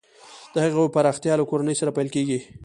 [0.53, 2.39] د هغو پراختیا له کورنۍ څخه پیل کیږي.